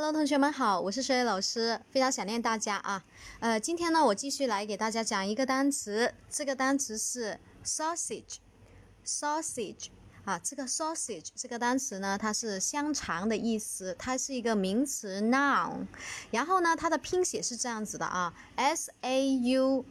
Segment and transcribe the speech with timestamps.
[0.00, 3.04] Hello，同学们好，我是水老师，非常想念大家啊。
[3.40, 9.88] 呃，今天呢，我继续来给大家讲一个单词，这个单词是 sausage，sausage
[10.24, 15.88] 啊，这个 sausage 这个单词呢，它是香肠的意思，它是一个名词 noun，
[16.30, 19.84] 然后呢，它的拼写是这样子的啊，s a u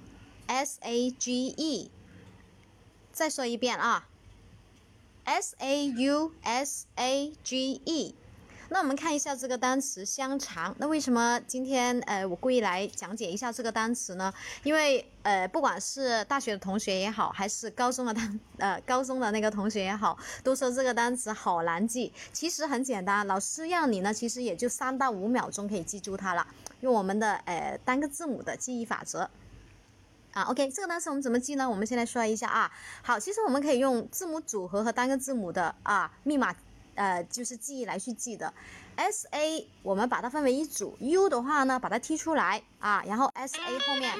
[0.47, 1.91] s a g e，
[3.11, 4.07] 再说一遍啊
[5.25, 8.15] ，s a u s a g e。
[8.69, 10.75] 那我们看一下这个单词香肠。
[10.77, 14.33] 那为什么今天呃我故意来讲解一下这个单词呢？
[14.63, 22.11] 因为呃不管是大学的同学也好，还是高中的单 呃高中的那个同学也好，都说这个单词好难记。
[22.33, 26.45] 其实很简单，老师让你呢，其实也就三到五秒钟可以记住它了。
[26.81, 29.29] 用我们的呃单个字母的记忆法则
[30.33, 30.43] 啊。
[30.43, 31.69] OK，这个单词我们怎么记呢？
[31.69, 32.69] 我们先来说一下啊。
[33.01, 36.53] 好，其实我们可以用字母组合和单个字母的啊密码。
[36.97, 38.51] 呃，就是记忆来去记的
[38.95, 44.11] ，S A 我们把它分为一组，U 的话呢把它踢出来啊，然后 S A 后面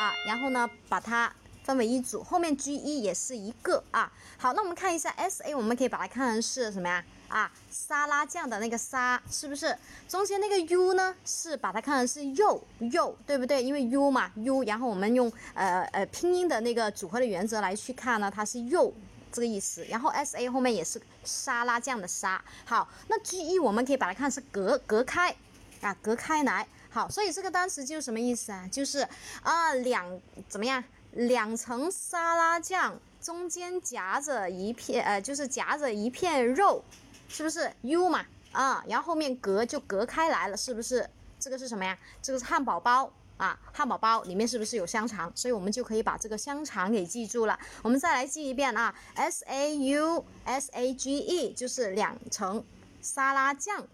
[0.00, 1.32] 啊，然后呢把它
[1.62, 4.12] 分为一组，后面 G E 也是一个啊。
[4.36, 7.04] 好，那我们看一下 S A，我们可以把它看成是什么呀？
[7.28, 9.76] 啊，沙拉酱的那个沙是不是？
[10.08, 13.62] 中间那个 U 呢是把它看成是肉肉，对不对？
[13.62, 18.92] 因为 U 嘛 U，然后我们用呃呃拼音的那个组合的原则来去看呢，它是肉。
[19.34, 22.40] 这个意思，然后 S A 后面也是沙拉酱的沙。
[22.64, 25.34] 好，那 G E 我们可以把它看是隔隔开
[25.80, 26.66] 啊，隔开来。
[26.88, 28.68] 好，所以这个单词就是什么意思啊？
[28.70, 29.00] 就是
[29.42, 30.82] 啊两怎么样？
[31.10, 36.84] 两层沙拉酱中间夹着一片呃，就是夹着一片肉，
[37.28, 38.24] 是不是 U 嘛？
[38.52, 41.10] 啊，然后后面隔就隔开来了，是不是？
[41.40, 41.98] 这个是什么呀？
[42.22, 43.12] 这个是汉堡包。
[43.36, 45.30] 啊，汉堡包里面是不是有香肠？
[45.34, 47.58] 所以我们就可以把这个香肠给记住了。
[47.82, 52.64] 我们再来记一遍啊，S A U S A G E 就是两层
[53.00, 53.86] 沙拉酱，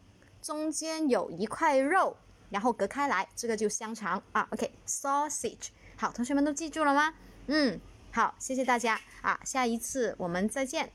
[0.43, 2.17] 中间有一块肉，
[2.51, 4.47] 然后隔开来，这个就香肠啊。
[4.51, 5.69] OK，sausage。
[5.97, 7.15] 好，同学们都记住了吗？
[7.47, 7.81] 嗯，
[8.13, 10.93] 好，谢谢大家啊，下一次我们再见。